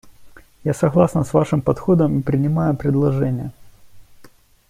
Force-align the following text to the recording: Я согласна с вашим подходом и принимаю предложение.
Я 0.63 0.73
согласна 0.73 1.23
с 1.23 1.31
вашим 1.31 1.61
подходом 1.61 2.17
и 2.17 2.23
принимаю 2.23 2.75
предложение. 2.75 3.51